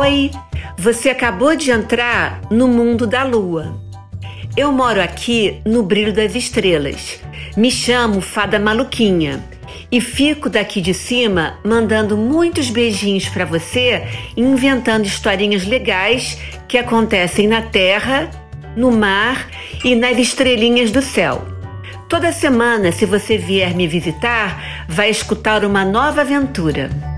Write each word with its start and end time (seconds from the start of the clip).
Oi, 0.00 0.30
você 0.78 1.10
acabou 1.10 1.54
de 1.54 1.70
entrar 1.70 2.40
no 2.50 2.66
mundo 2.66 3.06
da 3.06 3.22
lua. 3.22 3.78
Eu 4.56 4.72
moro 4.72 4.98
aqui 4.98 5.60
no 5.62 5.82
brilho 5.82 6.10
das 6.10 6.34
estrelas. 6.34 7.20
Me 7.54 7.70
chamo 7.70 8.22
Fada 8.22 8.58
Maluquinha 8.58 9.44
e 9.92 10.00
fico 10.00 10.48
daqui 10.48 10.80
de 10.80 10.94
cima 10.94 11.58
mandando 11.62 12.16
muitos 12.16 12.70
beijinhos 12.70 13.28
para 13.28 13.44
você, 13.44 14.02
inventando 14.34 15.04
historinhas 15.04 15.66
legais 15.66 16.38
que 16.66 16.78
acontecem 16.78 17.46
na 17.46 17.60
terra, 17.60 18.30
no 18.74 18.90
mar 18.90 19.50
e 19.84 19.94
nas 19.94 20.16
estrelinhas 20.16 20.90
do 20.90 21.02
céu. 21.02 21.46
Toda 22.08 22.32
semana, 22.32 22.90
se 22.90 23.04
você 23.04 23.36
vier 23.36 23.74
me 23.74 23.86
visitar, 23.86 24.86
vai 24.88 25.10
escutar 25.10 25.62
uma 25.62 25.84
nova 25.84 26.22
aventura. 26.22 27.09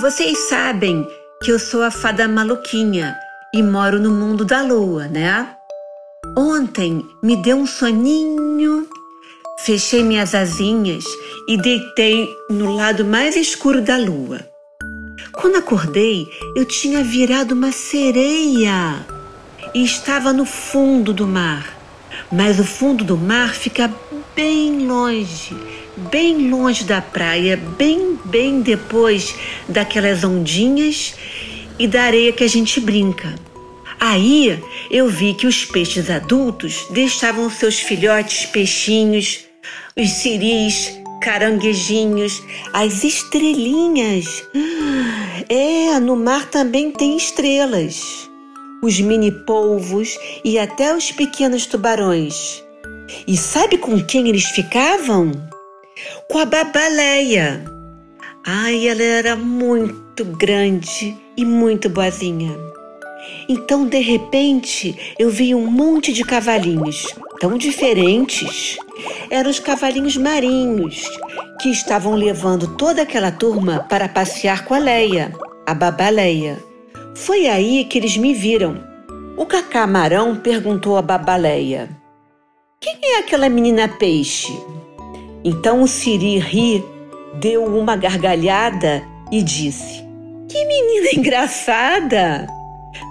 Vocês 0.00 0.48
sabem 0.48 1.06
que 1.42 1.52
eu 1.52 1.58
sou 1.58 1.82
a 1.82 1.90
fada 1.90 2.26
maluquinha 2.26 3.14
e 3.52 3.62
moro 3.62 4.00
no 4.00 4.10
mundo 4.10 4.46
da 4.46 4.62
lua, 4.62 5.06
né? 5.06 5.54
Ontem 6.34 7.06
me 7.22 7.36
deu 7.36 7.58
um 7.58 7.66
soninho, 7.66 8.88
fechei 9.58 10.02
minhas 10.02 10.34
asinhas 10.34 11.04
e 11.46 11.58
deitei 11.58 12.34
no 12.48 12.74
lado 12.74 13.04
mais 13.04 13.36
escuro 13.36 13.82
da 13.82 13.98
lua. 13.98 14.40
Quando 15.32 15.56
acordei, 15.56 16.26
eu 16.56 16.64
tinha 16.64 17.04
virado 17.04 17.52
uma 17.52 17.70
sereia 17.70 19.04
e 19.74 19.84
estava 19.84 20.32
no 20.32 20.46
fundo 20.46 21.12
do 21.12 21.26
mar. 21.26 21.76
Mas 22.32 22.58
o 22.58 22.64
fundo 22.64 23.04
do 23.04 23.18
mar 23.18 23.54
fica 23.54 23.92
bem 24.34 24.86
longe, 24.86 25.54
bem 26.10 26.50
longe 26.50 26.84
da 26.84 27.02
praia, 27.02 27.56
bem, 27.56 28.18
bem 28.24 28.60
depois 28.62 29.34
daquelas 29.68 30.24
ondinhas 30.24 31.14
e 31.78 31.86
da 31.86 32.02
areia 32.02 32.32
que 32.32 32.44
a 32.44 32.48
gente 32.48 32.80
brinca. 32.80 33.34
Aí 33.98 34.58
eu 34.90 35.08
vi 35.08 35.34
que 35.34 35.46
os 35.46 35.64
peixes 35.64 36.08
adultos 36.08 36.86
deixavam 36.90 37.50
seus 37.50 37.78
filhotes 37.78 38.46
peixinhos, 38.46 39.40
os 39.94 40.08
siris, 40.08 40.98
caranguejinhos, 41.20 42.42
as 42.72 43.04
estrelinhas. 43.04 44.42
É, 45.48 46.00
no 46.00 46.16
mar 46.16 46.46
também 46.46 46.90
tem 46.90 47.16
estrelas. 47.16 48.28
Os 48.82 48.98
mini 48.98 49.30
polvos 49.44 50.16
e 50.42 50.58
até 50.58 50.96
os 50.96 51.12
pequenos 51.12 51.66
tubarões. 51.66 52.64
E 53.26 53.36
sabe 53.36 53.76
com 53.76 54.02
quem 54.02 54.28
eles 54.28 54.46
ficavam? 54.46 55.32
Com 56.28 56.38
a 56.38 56.44
babaleia. 56.44 57.64
Ai, 58.46 58.88
ela 58.88 59.02
era 59.02 59.36
muito 59.36 60.24
grande 60.24 61.16
e 61.36 61.44
muito 61.44 61.88
boazinha. 61.88 62.56
Então, 63.48 63.86
de 63.86 64.00
repente, 64.00 65.14
eu 65.18 65.30
vi 65.30 65.54
um 65.54 65.66
monte 65.66 66.12
de 66.12 66.24
cavalinhos, 66.24 67.06
tão 67.38 67.58
diferentes. 67.58 68.76
Eram 69.30 69.50
os 69.50 69.58
cavalinhos 69.58 70.16
marinhos, 70.16 71.02
que 71.60 71.70
estavam 71.70 72.14
levando 72.14 72.76
toda 72.76 73.02
aquela 73.02 73.30
turma 73.30 73.86
para 73.88 74.08
passear 74.08 74.64
com 74.64 74.74
a 74.74 74.78
Leia, 74.78 75.32
a 75.66 75.74
babaleia. 75.74 76.58
Foi 77.14 77.46
aí 77.48 77.84
que 77.84 77.98
eles 77.98 78.16
me 78.16 78.32
viram. 78.32 78.82
O 79.36 79.44
cacamarão 79.44 80.36
perguntou 80.36 80.96
à 80.96 81.02
babaleia: 81.02 81.88
quem 82.80 82.98
é 83.02 83.18
aquela 83.18 83.48
menina 83.48 83.88
peixe? 83.88 84.52
Então 85.42 85.82
o 85.82 85.88
Siri 85.88 86.38
ri, 86.38 86.84
deu 87.34 87.64
uma 87.64 87.96
gargalhada 87.96 89.02
e 89.32 89.42
disse: 89.42 90.04
Que 90.48 90.64
menina 90.66 91.08
engraçada! 91.16 92.46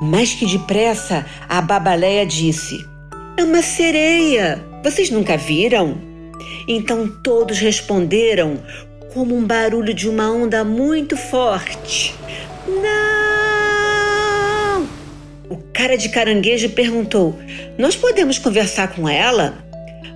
Mas 0.02 0.34
que 0.34 0.46
depressa 0.46 1.26
a 1.48 1.60
babaleia 1.62 2.26
disse: 2.26 2.86
É 3.38 3.44
uma 3.44 3.62
sereia! 3.62 4.64
Vocês 4.84 5.10
nunca 5.10 5.38
viram? 5.38 5.98
Então 6.68 7.08
todos 7.24 7.58
responderam 7.58 8.60
como 9.14 9.36
um 9.36 9.44
barulho 9.46 9.94
de 9.94 10.08
uma 10.08 10.32
onda 10.32 10.64
muito 10.64 11.18
forte: 11.18 12.16
Não! 12.68 13.40
O 15.50 15.58
cara 15.74 15.98
de 15.98 16.10
caranguejo 16.10 16.70
perguntou: 16.70 17.36
Nós 17.76 17.96
podemos 17.96 18.38
conversar 18.38 18.90
com 18.90 19.10
ela? 19.10 19.58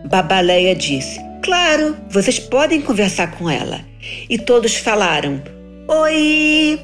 Babaleia 0.06 0.76
disse: 0.76 1.20
Claro, 1.44 1.96
vocês 2.10 2.40
podem 2.40 2.82
conversar 2.82 3.38
com 3.38 3.50
ela. 3.50 3.82
E 4.30 4.38
todos 4.38 4.76
falaram: 4.76 5.42
Oi! 5.88 6.80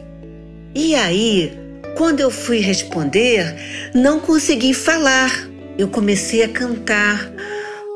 E 0.75 0.95
aí, 0.95 1.51
quando 1.97 2.19
eu 2.19 2.29
fui 2.29 2.59
responder, 2.59 3.55
não 3.95 4.19
consegui 4.19 4.73
falar. 4.73 5.31
Eu 5.77 5.87
comecei 5.87 6.43
a 6.43 6.49
cantar. 6.49 7.31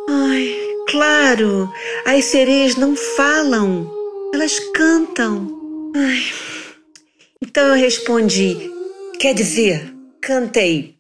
Ai, 0.10 0.56
claro, 0.90 1.72
as 2.06 2.26
sereias 2.26 2.76
não 2.76 2.96
falam, 2.96 3.92
elas 4.34 4.58
cantam. 4.74 5.92
Ai. 5.96 6.24
Então 7.42 7.68
eu 7.68 7.76
respondi: 7.76 8.72
Quer 9.20 9.34
dizer, 9.34 9.94
Cantei. 10.26 10.96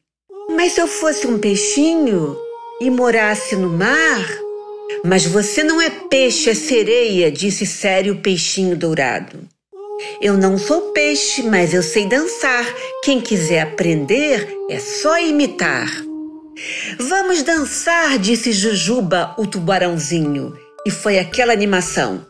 Mas 0.50 0.74
se 0.74 0.82
eu 0.82 0.88
fosse 0.88 1.26
um 1.26 1.40
peixinho 1.40 2.36
e 2.82 2.90
morasse 2.90 3.56
no 3.56 3.70
mar? 3.70 4.43
Mas 5.04 5.26
você 5.26 5.64
não 5.64 5.82
é 5.82 5.90
peixe, 5.90 6.50
é 6.50 6.54
sereia, 6.54 7.32
disse 7.32 7.66
sério 7.66 8.14
o 8.14 8.22
peixinho 8.22 8.76
dourado. 8.76 9.40
Eu 10.22 10.38
não 10.38 10.58
sou 10.58 10.92
peixe, 10.92 11.44
mas 11.44 11.74
eu 11.74 11.84
sei 11.84 12.08
dançar. 12.08 12.66
Quem 13.04 13.22
quiser 13.22 13.62
aprender 13.62 14.48
é 14.70 14.80
só 14.80 15.20
imitar. 15.20 15.90
Vamos 17.00 17.44
dançar, 17.44 18.18
disse 18.18 18.52
Jujuba, 18.52 19.34
o 19.38 19.48
tubarãozinho. 19.48 20.54
E 20.86 20.92
foi 20.92 21.20
aquela 21.20 21.54
animação. 21.54 22.26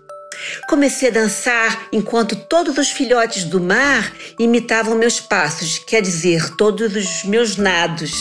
Comecei 0.68 1.10
a 1.10 1.12
dançar 1.12 1.88
enquanto 1.92 2.36
todos 2.36 2.78
os 2.78 2.90
filhotes 2.90 3.44
do 3.46 3.62
mar 3.62 4.14
imitavam 4.40 4.96
meus 4.96 5.20
passos, 5.20 5.80
quer 5.80 6.02
dizer, 6.02 6.56
todos 6.56 6.96
os 6.96 7.24
meus 7.24 7.56
nados. 7.58 8.12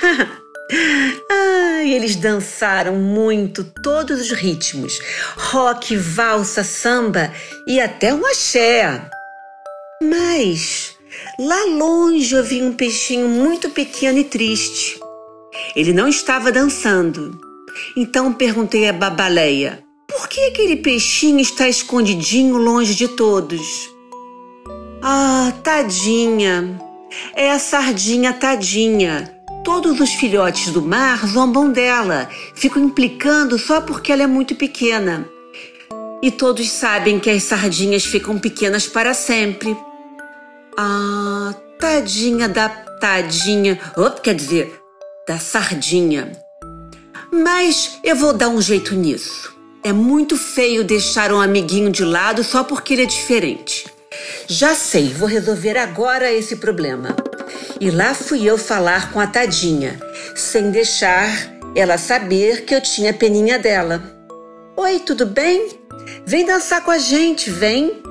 ah, 0.70 1.82
eles 1.84 2.16
dançaram 2.16 2.96
muito 2.96 3.64
todos 3.64 4.20
os 4.20 4.30
ritmos: 4.32 5.00
rock, 5.36 5.96
valsa, 5.96 6.62
samba 6.62 7.32
e 7.66 7.80
até 7.80 8.12
um 8.12 8.24
axé. 8.26 9.08
Mas 10.02 10.96
lá 11.38 11.64
longe 11.64 12.34
eu 12.34 12.44
vi 12.44 12.62
um 12.62 12.72
peixinho 12.72 13.28
muito 13.28 13.70
pequeno 13.70 14.18
e 14.18 14.24
triste. 14.24 15.00
Ele 15.74 15.92
não 15.92 16.08
estava 16.08 16.52
dançando. 16.52 17.40
Então 17.96 18.32
perguntei 18.32 18.88
à 18.88 18.92
babaleia: 18.92 19.82
por 20.06 20.28
que 20.28 20.40
aquele 20.46 20.76
peixinho 20.76 21.40
está 21.40 21.68
escondidinho 21.68 22.56
longe 22.56 22.94
de 22.94 23.08
todos? 23.08 23.88
Ah, 25.02 25.52
tadinha! 25.62 26.78
É 27.34 27.50
a 27.50 27.58
sardinha 27.58 28.32
tadinha. 28.32 29.37
Todos 29.68 30.00
os 30.00 30.14
filhotes 30.14 30.72
do 30.72 30.80
mar 30.80 31.26
zombam 31.26 31.70
dela, 31.70 32.26
ficam 32.54 32.82
implicando 32.82 33.58
só 33.58 33.82
porque 33.82 34.10
ela 34.10 34.22
é 34.22 34.26
muito 34.26 34.54
pequena. 34.54 35.28
E 36.22 36.30
todos 36.30 36.70
sabem 36.70 37.20
que 37.20 37.28
as 37.28 37.42
sardinhas 37.42 38.02
ficam 38.02 38.38
pequenas 38.38 38.86
para 38.86 39.12
sempre. 39.12 39.76
Ah, 40.74 41.54
tadinha 41.78 42.48
da 42.48 42.70
tadinha. 42.70 43.78
Oh, 43.94 44.10
quer 44.10 44.36
dizer, 44.36 44.80
da 45.28 45.38
sardinha. 45.38 46.32
Mas 47.30 47.98
eu 48.02 48.16
vou 48.16 48.32
dar 48.32 48.48
um 48.48 48.62
jeito 48.62 48.94
nisso. 48.94 49.54
É 49.84 49.92
muito 49.92 50.38
feio 50.38 50.82
deixar 50.82 51.30
um 51.30 51.42
amiguinho 51.42 51.92
de 51.92 52.06
lado 52.06 52.42
só 52.42 52.64
porque 52.64 52.94
ele 52.94 53.02
é 53.02 53.06
diferente. 53.06 53.84
Já 54.46 54.74
sei, 54.74 55.12
vou 55.12 55.28
resolver 55.28 55.76
agora 55.76 56.32
esse 56.32 56.56
problema. 56.56 57.14
E 57.80 57.90
lá 57.90 58.12
fui 58.12 58.44
eu 58.44 58.58
falar 58.58 59.12
com 59.12 59.20
a 59.20 59.26
tadinha, 59.26 60.00
sem 60.34 60.70
deixar 60.72 61.30
ela 61.76 61.96
saber 61.96 62.64
que 62.64 62.74
eu 62.74 62.80
tinha 62.80 63.14
peninha 63.14 63.56
dela. 63.56 64.02
Oi, 64.76 64.98
tudo 64.98 65.24
bem? 65.24 65.78
Vem 66.26 66.44
dançar 66.44 66.82
com 66.82 66.90
a 66.90 66.98
gente, 66.98 67.50
vem. 67.50 68.02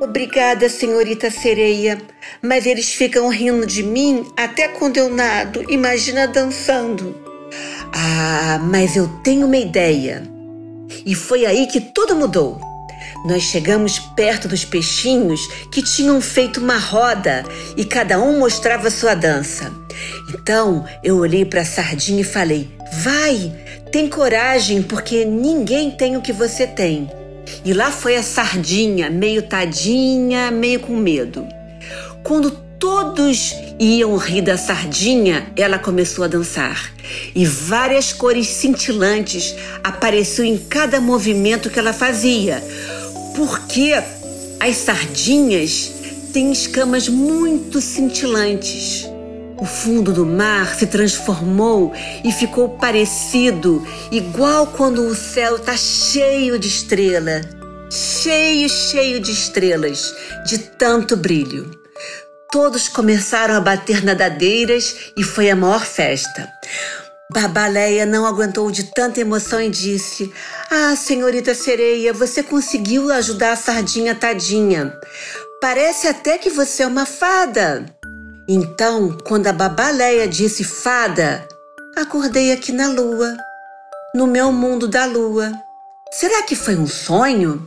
Obrigada, 0.00 0.68
senhorita 0.68 1.30
sereia, 1.30 2.00
mas 2.40 2.64
eles 2.64 2.94
ficam 2.94 3.28
rindo 3.28 3.66
de 3.66 3.82
mim 3.82 4.26
até 4.34 4.68
quando 4.68 4.96
eu 4.96 5.10
nado. 5.10 5.62
Imagina 5.70 6.26
dançando. 6.26 7.14
Ah, 7.92 8.58
mas 8.62 8.96
eu 8.96 9.08
tenho 9.22 9.46
uma 9.46 9.56
ideia. 9.58 10.22
E 11.04 11.14
foi 11.14 11.44
aí 11.44 11.66
que 11.66 11.80
tudo 11.80 12.16
mudou. 12.16 12.60
Nós 13.26 13.42
chegamos 13.42 13.98
perto 13.98 14.46
dos 14.46 14.64
peixinhos 14.64 15.40
que 15.72 15.82
tinham 15.82 16.20
feito 16.20 16.60
uma 16.60 16.78
roda 16.78 17.44
e 17.76 17.84
cada 17.84 18.20
um 18.20 18.38
mostrava 18.38 18.88
sua 18.88 19.14
dança. 19.14 19.72
Então 20.32 20.86
eu 21.02 21.16
olhei 21.16 21.44
para 21.44 21.62
a 21.62 21.64
sardinha 21.64 22.20
e 22.20 22.24
falei: 22.24 22.68
Vai, 23.02 23.52
tem 23.90 24.08
coragem, 24.08 24.80
porque 24.80 25.24
ninguém 25.24 25.90
tem 25.90 26.16
o 26.16 26.22
que 26.22 26.32
você 26.32 26.68
tem. 26.68 27.10
E 27.64 27.72
lá 27.72 27.90
foi 27.90 28.16
a 28.16 28.22
sardinha, 28.22 29.10
meio 29.10 29.42
tadinha, 29.42 30.52
meio 30.52 30.78
com 30.78 30.96
medo. 30.96 31.44
Quando 32.22 32.50
todos 32.78 33.54
iam 33.78 34.16
rir 34.16 34.42
da 34.42 34.56
sardinha, 34.56 35.46
ela 35.56 35.78
começou 35.78 36.24
a 36.24 36.28
dançar. 36.28 36.92
E 37.34 37.44
várias 37.44 38.12
cores 38.12 38.48
cintilantes 38.48 39.54
apareciam 39.82 40.44
em 40.44 40.58
cada 40.58 41.00
movimento 41.00 41.70
que 41.70 41.78
ela 41.78 41.92
fazia. 41.92 42.62
Porque 43.36 43.92
as 44.58 44.76
sardinhas 44.76 45.92
têm 46.32 46.50
escamas 46.50 47.06
muito 47.06 47.82
cintilantes. 47.82 49.06
O 49.58 49.66
fundo 49.66 50.10
do 50.10 50.24
mar 50.24 50.74
se 50.74 50.86
transformou 50.86 51.92
e 52.24 52.32
ficou 52.32 52.70
parecido, 52.70 53.86
igual 54.10 54.66
quando 54.68 55.06
o 55.06 55.14
céu 55.14 55.56
está 55.56 55.76
cheio 55.76 56.58
de 56.58 56.66
estrela. 56.66 57.42
Cheio, 57.90 58.68
cheio 58.70 59.20
de 59.20 59.30
estrelas, 59.30 60.14
de 60.46 60.58
tanto 60.58 61.14
brilho. 61.14 61.70
Todos 62.50 62.88
começaram 62.88 63.54
a 63.54 63.60
bater 63.60 64.02
nadadeiras 64.02 65.12
e 65.16 65.22
foi 65.22 65.50
a 65.50 65.56
maior 65.56 65.84
festa. 65.84 66.50
Babaleia 67.32 68.06
não 68.06 68.24
aguentou 68.24 68.70
de 68.70 68.84
tanta 68.84 69.20
emoção 69.20 69.60
e 69.60 69.68
disse: 69.68 70.32
Ah, 70.70 70.94
senhorita 70.94 71.54
sereia, 71.54 72.12
você 72.12 72.42
conseguiu 72.42 73.10
ajudar 73.10 73.52
a 73.52 73.56
sardinha 73.56 74.14
tadinha. 74.14 74.96
Parece 75.60 76.06
até 76.06 76.38
que 76.38 76.50
você 76.50 76.84
é 76.84 76.86
uma 76.86 77.04
fada. 77.04 77.86
Então, 78.48 79.18
quando 79.24 79.48
a 79.48 79.52
babaleia 79.52 80.28
disse 80.28 80.62
fada, 80.62 81.46
acordei 81.96 82.52
aqui 82.52 82.70
na 82.70 82.86
lua, 82.86 83.36
no 84.14 84.26
meu 84.28 84.52
mundo 84.52 84.86
da 84.86 85.04
lua. 85.04 85.52
Será 86.12 86.44
que 86.44 86.54
foi 86.54 86.76
um 86.76 86.86
sonho? 86.86 87.66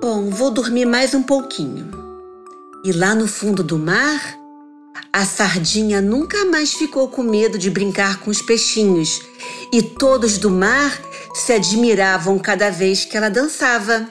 Bom, 0.00 0.30
vou 0.30 0.52
dormir 0.52 0.86
mais 0.86 1.14
um 1.14 1.22
pouquinho. 1.22 1.90
E 2.84 2.92
lá 2.92 3.12
no 3.12 3.26
fundo 3.26 3.64
do 3.64 3.76
mar, 3.76 4.39
a 5.12 5.24
sardinha 5.24 6.00
nunca 6.00 6.44
mais 6.44 6.72
ficou 6.72 7.08
com 7.08 7.22
medo 7.22 7.58
de 7.58 7.70
brincar 7.70 8.20
com 8.20 8.30
os 8.30 8.40
peixinhos, 8.40 9.20
e 9.72 9.82
todos 9.82 10.38
do 10.38 10.50
mar 10.50 10.98
se 11.34 11.52
admiravam 11.52 12.38
cada 12.38 12.70
vez 12.70 13.04
que 13.04 13.16
ela 13.16 13.28
dançava. 13.28 14.06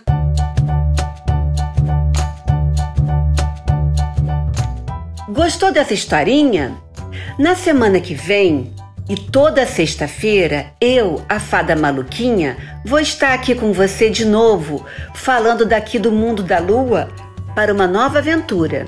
Gostou 5.30 5.72
dessa 5.72 5.94
historinha? 5.94 6.78
Na 7.38 7.56
semana 7.56 8.02
que 8.02 8.14
vem 8.14 8.74
e 9.10 9.16
toda 9.16 9.66
sexta-feira, 9.66 10.74
eu, 10.80 11.24
a 11.28 11.40
fada 11.40 11.76
maluquinha, 11.76 12.58
vou 12.86 13.00
estar 13.00 13.34
aqui 13.34 13.56
com 13.56 13.72
você 13.72 14.10
de 14.10 14.26
novo, 14.26 14.86
falando 15.16 15.66
daqui 15.66 15.98
do 15.98 16.12
mundo 16.12 16.44
da 16.44 16.60
lua 16.60 17.10
para 17.56 17.74
uma 17.74 17.88
nova 17.88 18.20
aventura. 18.20 18.86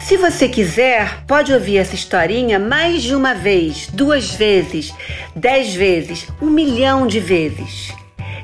Se 0.00 0.16
você 0.16 0.48
quiser, 0.48 1.24
pode 1.26 1.52
ouvir 1.52 1.76
essa 1.76 1.94
historinha 1.94 2.58
mais 2.58 3.02
de 3.02 3.14
uma 3.14 3.34
vez, 3.34 3.86
duas 3.92 4.30
vezes, 4.30 4.92
dez 5.36 5.74
vezes, 5.74 6.26
um 6.40 6.46
milhão 6.46 7.06
de 7.06 7.20
vezes. 7.20 7.92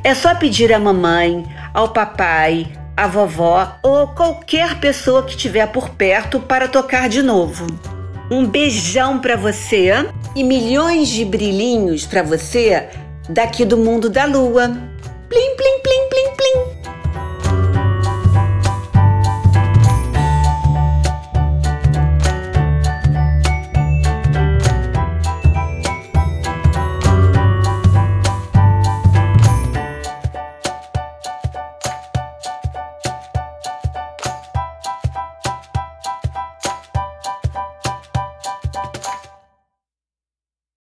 É 0.05 0.15
só 0.15 0.35
pedir 0.35 0.73
à 0.73 0.79
mamãe, 0.79 1.45
ao 1.73 1.89
papai, 1.89 2.67
a 2.97 3.07
vovó 3.07 3.79
ou 3.83 4.09
qualquer 4.09 4.79
pessoa 4.79 5.23
que 5.23 5.31
estiver 5.31 5.67
por 5.69 5.91
perto 5.91 6.39
para 6.39 6.69
tocar 6.69 7.09
de 7.09 7.23
novo. 7.23 7.67
Um 8.31 8.47
beijão 8.47 9.19
para 9.19 9.35
você 9.35 9.93
e 10.35 10.45
milhões 10.45 11.09
de 11.09 11.25
brilhinhos 11.25 12.07
para 12.07 12.23
você 12.23 12.89
daqui 13.29 13.65
do 13.65 13.79
mundo 13.79 14.11
da 14.11 14.25
lua. 14.25 14.69
Plim, 15.29 15.57
plim. 15.57 15.66